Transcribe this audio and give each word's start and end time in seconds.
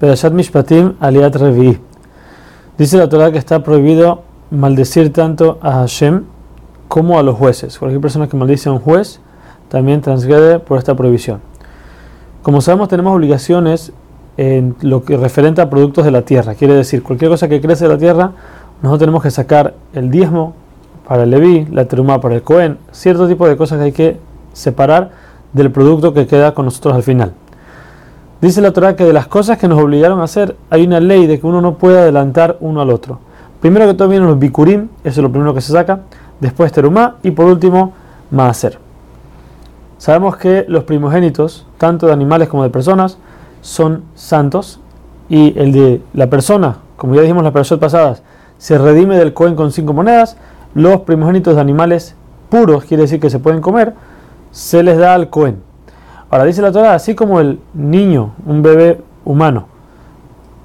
Perashat 0.00 0.32
Mishpatim 0.32 0.94
Aliat 1.00 1.34
Revi. 1.34 1.76
Dice 2.78 2.96
la 2.98 3.08
Torah 3.08 3.32
que 3.32 3.38
está 3.38 3.64
prohibido 3.64 4.22
maldecir 4.52 5.12
tanto 5.12 5.58
a 5.60 5.72
Hashem 5.72 6.22
como 6.86 7.18
a 7.18 7.24
los 7.24 7.36
jueces. 7.36 7.76
Cualquier 7.78 8.00
persona 8.00 8.28
que 8.28 8.36
maldice 8.36 8.68
a 8.68 8.72
un 8.72 8.78
juez 8.78 9.20
también 9.68 10.00
transgrede 10.00 10.60
por 10.60 10.78
esta 10.78 10.94
prohibición. 10.94 11.40
Como 12.42 12.60
sabemos, 12.60 12.88
tenemos 12.88 13.14
obligaciones 13.16 13.92
en 14.36 14.76
lo 14.82 15.02
que 15.02 15.16
referente 15.16 15.60
a 15.60 15.68
productos 15.68 16.04
de 16.04 16.12
la 16.12 16.22
tierra. 16.22 16.54
Quiere 16.54 16.74
decir, 16.74 17.02
cualquier 17.02 17.32
cosa 17.32 17.48
que 17.48 17.60
crece 17.60 17.84
de 17.84 17.90
la 17.90 17.98
tierra, 17.98 18.32
nosotros 18.80 19.00
tenemos 19.00 19.22
que 19.24 19.32
sacar 19.32 19.74
el 19.94 20.12
diezmo 20.12 20.54
para 21.08 21.24
el 21.24 21.30
Leví, 21.30 21.66
la 21.72 21.86
teruma 21.86 22.20
para 22.20 22.36
el 22.36 22.42
Cohen, 22.42 22.78
cierto 22.92 23.26
tipo 23.26 23.48
de 23.48 23.56
cosas 23.56 23.78
que 23.78 23.84
hay 23.84 23.92
que 23.92 24.20
separar 24.52 25.10
del 25.52 25.72
producto 25.72 26.14
que 26.14 26.28
queda 26.28 26.54
con 26.54 26.66
nosotros 26.66 26.94
al 26.94 27.02
final. 27.02 27.32
Dice 28.40 28.60
la 28.60 28.72
Torah 28.72 28.94
que 28.94 29.04
de 29.04 29.12
las 29.12 29.26
cosas 29.26 29.58
que 29.58 29.66
nos 29.66 29.82
obligaron 29.82 30.20
a 30.20 30.24
hacer, 30.24 30.56
hay 30.70 30.86
una 30.86 31.00
ley 31.00 31.26
de 31.26 31.40
que 31.40 31.46
uno 31.46 31.60
no 31.60 31.74
puede 31.74 31.98
adelantar 31.98 32.56
uno 32.60 32.80
al 32.80 32.90
otro. 32.90 33.18
Primero 33.60 33.86
que 33.88 33.94
todo 33.94 34.08
vienen 34.08 34.28
los 34.28 34.38
bikurim, 34.38 34.88
eso 35.02 35.20
es 35.20 35.24
lo 35.24 35.32
primero 35.32 35.54
que 35.54 35.60
se 35.60 35.72
saca, 35.72 36.02
después 36.38 36.70
terumá 36.70 37.16
y 37.24 37.32
por 37.32 37.46
último 37.46 37.94
maaser. 38.30 38.78
Sabemos 39.98 40.36
que 40.36 40.64
los 40.68 40.84
primogénitos, 40.84 41.66
tanto 41.78 42.06
de 42.06 42.12
animales 42.12 42.48
como 42.48 42.62
de 42.62 42.70
personas, 42.70 43.18
son 43.60 44.04
santos 44.14 44.78
y 45.28 45.58
el 45.58 45.72
de 45.72 46.00
la 46.14 46.30
persona, 46.30 46.76
como 46.96 47.16
ya 47.16 47.22
dijimos 47.22 47.42
las 47.42 47.52
personas 47.52 47.80
pasadas, 47.80 48.22
se 48.58 48.78
redime 48.78 49.16
del 49.16 49.34
cohen 49.34 49.56
con 49.56 49.72
cinco 49.72 49.92
monedas, 49.92 50.36
los 50.74 51.00
primogénitos 51.00 51.56
de 51.56 51.60
animales 51.60 52.14
puros, 52.48 52.84
quiere 52.84 53.02
decir 53.02 53.18
que 53.18 53.30
se 53.30 53.40
pueden 53.40 53.60
comer, 53.60 53.94
se 54.52 54.84
les 54.84 54.96
da 54.96 55.14
al 55.14 55.28
cohen. 55.28 55.67
Ahora 56.30 56.44
dice 56.44 56.60
la 56.60 56.72
Torah, 56.72 56.94
así 56.94 57.14
como 57.14 57.40
el 57.40 57.58
niño, 57.72 58.34
un 58.44 58.62
bebé 58.62 59.00
humano, 59.24 59.66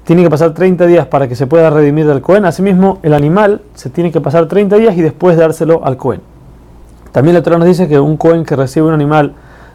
tiene 0.04 0.22
que 0.22 0.28
pasar 0.28 0.52
30 0.52 0.86
días 0.86 1.06
para 1.06 1.26
que 1.26 1.34
se 1.34 1.46
pueda 1.46 1.70
redimir 1.70 2.06
del 2.06 2.20
Cohen, 2.20 2.44
asimismo 2.44 2.98
el 3.02 3.14
animal 3.14 3.62
se 3.74 3.88
tiene 3.88 4.12
que 4.12 4.20
pasar 4.20 4.46
30 4.46 4.76
días 4.76 4.96
y 4.96 5.00
después 5.00 5.38
dárselo 5.38 5.84
al 5.84 5.96
Cohen. 5.96 6.20
También 7.12 7.34
la 7.34 7.42
Torah 7.42 7.56
nos 7.56 7.66
dice 7.66 7.88
que 7.88 7.98
un 7.98 8.18
Cohen 8.18 8.44
que 8.44 8.56
recibe 8.56 8.86
un 8.86 8.92
animal 8.92 9.32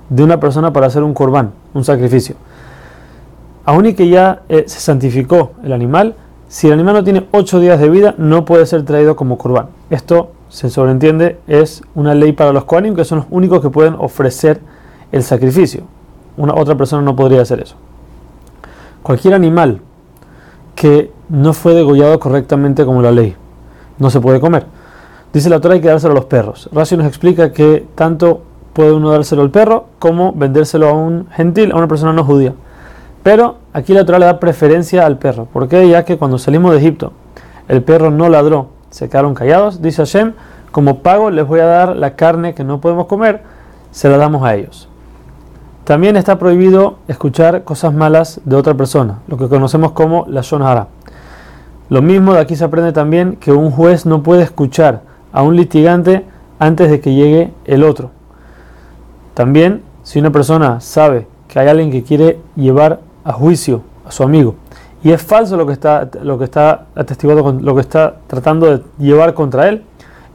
de 0.09 0.23
una 0.23 0.39
persona 0.39 0.71
para 0.71 0.87
hacer 0.87 1.01
un 1.01 1.15
corbán, 1.15 1.51
un 1.73 1.83
sacrificio, 1.83 2.35
aun 3.65 3.87
y 3.87 3.93
que 3.93 4.07
ya 4.07 4.43
eh, 4.49 4.65
se 4.67 4.79
santificó 4.79 5.53
el 5.63 5.73
animal, 5.73 6.13
si 6.47 6.67
el 6.67 6.73
animal 6.73 6.95
no 6.95 7.03
tiene 7.03 7.25
8 7.31 7.59
días 7.59 7.79
de 7.79 7.89
vida, 7.89 8.13
no 8.19 8.45
puede 8.45 8.67
ser 8.67 8.83
traído 8.85 9.15
como 9.15 9.39
corbán. 9.39 9.67
Esto 9.89 10.31
se 10.49 10.69
sobreentiende, 10.69 11.39
es 11.47 11.81
una 11.95 12.13
ley 12.13 12.33
para 12.33 12.53
los 12.53 12.65
Kohanim, 12.65 12.95
que 12.95 13.05
son 13.05 13.19
los 13.19 13.27
únicos 13.31 13.61
que 13.61 13.69
pueden 13.69 13.95
ofrecer 13.97 14.59
el 15.11 15.23
sacrificio. 15.23 15.83
Una 16.37 16.55
otra 16.55 16.75
persona 16.75 17.01
no 17.01 17.15
podría 17.15 17.41
hacer 17.41 17.61
eso. 17.61 17.75
Cualquier 19.03 19.33
animal 19.33 19.81
que 20.75 21.11
no 21.29 21.53
fue 21.53 21.73
degollado 21.73 22.19
correctamente 22.19 22.85
como 22.85 23.01
la 23.01 23.11
ley 23.11 23.35
no 23.97 24.09
se 24.09 24.19
puede 24.19 24.39
comer. 24.39 24.65
Dice 25.33 25.49
la 25.49 25.59
Torah 25.59 25.75
hay 25.75 25.81
que 25.81 25.87
dárselo 25.87 26.13
a 26.13 26.15
los 26.15 26.25
perros. 26.25 26.69
Racio 26.71 26.97
nos 26.97 27.07
explica 27.07 27.51
que 27.51 27.85
tanto 27.95 28.41
puede 28.73 28.93
uno 28.93 29.11
dárselo 29.11 29.41
al 29.41 29.51
perro 29.51 29.87
como 29.99 30.33
vendérselo 30.33 30.89
a 30.89 30.93
un 30.93 31.27
gentil, 31.31 31.71
a 31.71 31.75
una 31.75 31.87
persona 31.87 32.13
no 32.13 32.23
judía. 32.23 32.53
Pero 33.21 33.57
aquí 33.73 33.93
la 33.93 34.05
Torah 34.05 34.19
le 34.19 34.25
da 34.25 34.39
preferencia 34.39 35.05
al 35.05 35.17
perro. 35.17 35.45
¿Por 35.45 35.67
qué? 35.67 35.87
Ya 35.87 36.05
que 36.05 36.17
cuando 36.17 36.37
salimos 36.37 36.71
de 36.71 36.77
Egipto 36.77 37.13
el 37.67 37.83
perro 37.83 38.09
no 38.09 38.29
ladró, 38.29 38.69
se 38.89 39.09
quedaron 39.09 39.35
callados. 39.35 39.81
Dice 39.81 40.01
Hashem, 40.01 40.33
como 40.71 40.99
pago 40.99 41.29
les 41.29 41.45
voy 41.47 41.59
a 41.59 41.65
dar 41.65 41.95
la 41.95 42.15
carne 42.15 42.55
que 42.55 42.63
no 42.63 42.81
podemos 42.81 43.05
comer, 43.05 43.43
se 43.91 44.09
la 44.09 44.17
damos 44.17 44.43
a 44.43 44.55
ellos. 44.55 44.89
También 45.89 46.17
está 46.17 46.37
prohibido 46.37 46.99
escuchar 47.07 47.63
cosas 47.63 47.95
malas 47.95 48.41
de 48.45 48.55
otra 48.55 48.75
persona, 48.75 49.21
lo 49.27 49.37
que 49.37 49.49
conocemos 49.49 49.93
como 49.93 50.23
la 50.27 50.41
shonara. 50.41 50.87
Lo 51.89 52.03
mismo 52.03 52.35
de 52.35 52.41
aquí 52.41 52.55
se 52.55 52.63
aprende 52.63 52.91
también 52.91 53.37
que 53.37 53.51
un 53.51 53.71
juez 53.71 54.05
no 54.05 54.21
puede 54.21 54.43
escuchar 54.43 55.01
a 55.33 55.41
un 55.41 55.55
litigante 55.55 56.27
antes 56.59 56.91
de 56.91 56.99
que 57.01 57.15
llegue 57.15 57.51
el 57.65 57.83
otro. 57.83 58.11
También, 59.33 59.81
si 60.03 60.19
una 60.19 60.29
persona 60.29 60.79
sabe 60.79 61.25
que 61.47 61.57
hay 61.57 61.67
alguien 61.67 61.89
que 61.89 62.03
quiere 62.03 62.39
llevar 62.55 62.99
a 63.23 63.33
juicio 63.33 63.81
a 64.05 64.11
su 64.11 64.21
amigo 64.21 64.53
y 65.03 65.09
es 65.09 65.23
falso 65.23 65.57
lo 65.57 65.65
que 65.65 65.73
está, 65.73 66.07
lo 66.21 66.37
que 66.37 66.43
está 66.43 66.85
lo 66.93 67.73
que 67.73 67.81
está 67.81 68.17
tratando 68.27 68.67
de 68.67 68.83
llevar 68.99 69.33
contra 69.33 69.67
él, 69.67 69.81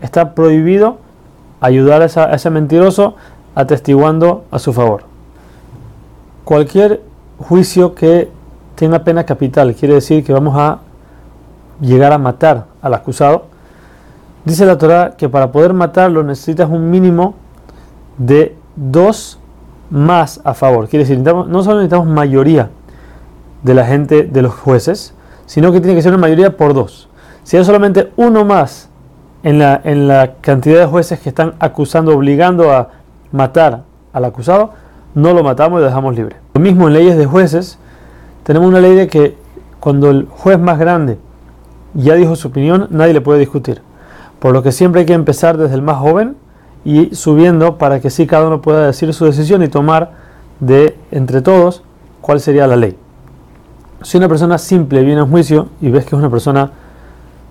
está 0.00 0.34
prohibido 0.34 0.98
ayudar 1.60 2.02
a 2.02 2.06
ese 2.06 2.50
mentiroso 2.50 3.14
atestiguando 3.54 4.46
a 4.50 4.58
su 4.58 4.72
favor. 4.72 5.13
Cualquier 6.44 7.02
juicio 7.38 7.94
que 7.94 8.30
tenga 8.74 9.04
pena 9.04 9.24
capital, 9.24 9.74
quiere 9.74 9.94
decir 9.94 10.24
que 10.24 10.32
vamos 10.32 10.54
a 10.56 10.80
llegar 11.80 12.12
a 12.12 12.18
matar 12.18 12.66
al 12.82 12.94
acusado. 12.94 13.46
Dice 14.44 14.66
la 14.66 14.76
Torah 14.76 15.14
que 15.16 15.28
para 15.28 15.50
poder 15.52 15.72
matarlo 15.72 16.22
necesitas 16.22 16.68
un 16.68 16.90
mínimo 16.90 17.34
de 18.18 18.56
dos 18.76 19.38
más 19.90 20.40
a 20.44 20.54
favor. 20.54 20.88
Quiere 20.88 21.04
decir, 21.04 21.18
no 21.18 21.62
solo 21.62 21.76
necesitamos 21.76 22.08
mayoría 22.08 22.70
de 23.62 23.74
la 23.74 23.86
gente, 23.86 24.24
de 24.24 24.42
los 24.42 24.54
jueces, 24.54 25.14
sino 25.46 25.72
que 25.72 25.80
tiene 25.80 25.94
que 25.94 26.02
ser 26.02 26.12
una 26.12 26.20
mayoría 26.20 26.56
por 26.56 26.74
dos. 26.74 27.08
Si 27.42 27.56
hay 27.56 27.64
solamente 27.64 28.12
uno 28.16 28.44
más 28.44 28.90
en 29.42 29.58
la, 29.58 29.80
en 29.84 30.08
la 30.08 30.34
cantidad 30.40 30.80
de 30.80 30.86
jueces 30.86 31.20
que 31.20 31.30
están 31.30 31.54
acusando, 31.58 32.14
obligando 32.14 32.70
a 32.72 32.90
matar 33.32 33.84
al 34.12 34.24
acusado, 34.24 34.72
no 35.14 35.32
lo 35.32 35.42
matamos 35.42 35.78
y 35.78 35.80
lo 35.80 35.86
dejamos 35.86 36.14
libre. 36.16 36.36
Lo 36.54 36.60
mismo 36.60 36.88
en 36.88 36.94
leyes 36.94 37.16
de 37.16 37.26
jueces, 37.26 37.78
tenemos 38.42 38.68
una 38.68 38.80
ley 38.80 38.94
de 38.94 39.08
que 39.08 39.36
cuando 39.80 40.10
el 40.10 40.26
juez 40.28 40.58
más 40.58 40.78
grande 40.78 41.18
ya 41.94 42.14
dijo 42.14 42.36
su 42.36 42.48
opinión, 42.48 42.88
nadie 42.90 43.12
le 43.12 43.20
puede 43.20 43.38
discutir. 43.38 43.80
Por 44.38 44.52
lo 44.52 44.62
que 44.62 44.72
siempre 44.72 45.00
hay 45.00 45.06
que 45.06 45.14
empezar 45.14 45.56
desde 45.56 45.74
el 45.74 45.82
más 45.82 45.98
joven 45.98 46.36
y 46.84 47.14
subiendo 47.14 47.78
para 47.78 48.00
que 48.00 48.10
sí 48.10 48.26
cada 48.26 48.46
uno 48.46 48.60
pueda 48.60 48.86
decir 48.86 49.12
su 49.14 49.24
decisión 49.24 49.62
y 49.62 49.68
tomar 49.68 50.12
de 50.60 50.96
entre 51.10 51.40
todos 51.40 51.82
cuál 52.20 52.40
sería 52.40 52.66
la 52.66 52.76
ley. 52.76 52.96
Si 54.02 54.18
una 54.18 54.28
persona 54.28 54.58
simple 54.58 55.02
viene 55.02 55.20
a 55.20 55.24
juicio 55.24 55.68
y 55.80 55.90
ves 55.90 56.04
que 56.04 56.08
es 56.08 56.18
una 56.18 56.28
persona 56.28 56.70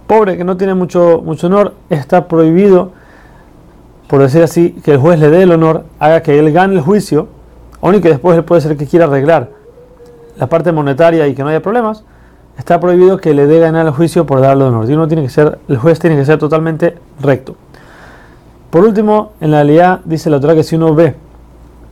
pobre, 0.05 0.37
que 0.37 0.43
no 0.43 0.57
tiene 0.57 0.75
mucho, 0.75 1.21
mucho 1.23 1.47
honor, 1.47 1.73
está 1.89 2.27
prohibido, 2.27 2.91
por 4.07 4.21
decir 4.21 4.43
así, 4.43 4.71
que 4.83 4.91
el 4.91 4.97
juez 4.97 5.19
le 5.19 5.29
dé 5.29 5.43
el 5.43 5.51
honor, 5.51 5.85
haga 5.97 6.21
que 6.21 6.37
él 6.37 6.51
gane 6.51 6.75
el 6.75 6.81
juicio 6.81 7.27
y 7.91 8.01
que 8.01 8.09
después 8.09 8.41
puede 8.43 8.61
ser 8.61 8.77
que 8.77 8.87
quiera 8.87 9.05
arreglar 9.05 9.49
la 10.37 10.47
parte 10.47 10.71
monetaria 10.71 11.27
y 11.27 11.35
que 11.35 11.43
no 11.43 11.49
haya 11.49 11.61
problemas, 11.61 12.03
está 12.57 12.79
prohibido 12.79 13.17
que 13.17 13.33
le 13.33 13.45
dé 13.45 13.59
ganar 13.59 13.85
el 13.85 13.91
juicio 13.91 14.25
por 14.25 14.39
darle 14.41 14.63
honor. 14.63 14.85
Uno 14.85 15.07
tiene 15.07 15.23
que 15.23 15.29
ser, 15.29 15.59
el 15.67 15.77
juez 15.77 15.99
tiene 15.99 16.15
que 16.15 16.25
ser 16.25 16.39
totalmente 16.39 16.95
recto. 17.21 17.55
Por 18.69 18.85
último, 18.85 19.33
en 19.41 19.51
la 19.51 19.57
realidad 19.57 19.99
dice 20.05 20.29
la 20.29 20.39
Torah 20.39 20.55
que 20.55 20.63
si 20.63 20.75
uno 20.75 20.95
ve 20.95 21.15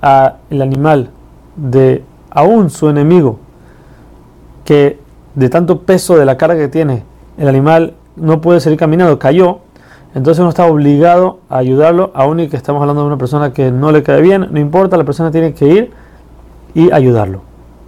a 0.01 0.37
el 0.49 0.61
animal 0.61 1.09
de 1.55 2.03
aún 2.31 2.69
su 2.69 2.89
enemigo, 2.89 3.39
que 4.63 4.97
de 5.35 5.49
tanto 5.49 5.81
peso 5.81 6.17
de 6.17 6.25
la 6.25 6.37
carga 6.37 6.57
que 6.57 6.67
tiene, 6.69 7.03
el 7.37 7.47
animal 7.47 7.93
no 8.15 8.41
puede 8.41 8.59
seguir 8.59 8.79
caminando, 8.79 9.19
cayó, 9.19 9.59
entonces 10.13 10.39
uno 10.39 10.49
está 10.49 10.65
obligado 10.65 11.39
a 11.49 11.57
ayudarlo, 11.57 12.11
aún 12.13 12.39
y 12.39 12.49
que 12.49 12.57
estamos 12.57 12.81
hablando 12.81 13.01
de 13.01 13.07
una 13.07 13.17
persona 13.17 13.53
que 13.53 13.71
no 13.71 13.91
le 13.91 14.03
cae 14.03 14.21
bien, 14.21 14.47
no 14.51 14.59
importa, 14.59 14.97
la 14.97 15.05
persona 15.05 15.31
tiene 15.31 15.53
que 15.53 15.67
ir 15.67 15.91
y 16.73 16.91
ayudarlo. 16.91 17.50